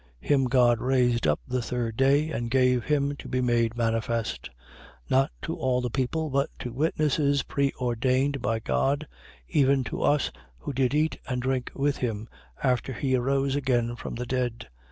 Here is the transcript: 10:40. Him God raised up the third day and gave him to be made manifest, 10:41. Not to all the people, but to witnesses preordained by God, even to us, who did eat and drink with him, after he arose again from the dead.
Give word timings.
10:40. 0.23 0.27
Him 0.29 0.45
God 0.45 0.79
raised 0.79 1.27
up 1.27 1.39
the 1.47 1.61
third 1.61 1.95
day 1.95 2.31
and 2.31 2.49
gave 2.49 2.85
him 2.85 3.15
to 3.17 3.27
be 3.27 3.39
made 3.39 3.75
manifest, 3.77 4.49
10:41. 5.11 5.11
Not 5.11 5.31
to 5.43 5.55
all 5.55 5.79
the 5.79 5.91
people, 5.91 6.31
but 6.31 6.49
to 6.57 6.73
witnesses 6.73 7.43
preordained 7.43 8.41
by 8.41 8.57
God, 8.57 9.07
even 9.47 9.83
to 9.83 10.01
us, 10.01 10.31
who 10.57 10.73
did 10.73 10.95
eat 10.95 11.19
and 11.27 11.39
drink 11.39 11.69
with 11.75 11.97
him, 11.97 12.27
after 12.63 12.93
he 12.93 13.13
arose 13.15 13.55
again 13.55 13.95
from 13.95 14.15
the 14.15 14.25
dead. 14.25 14.69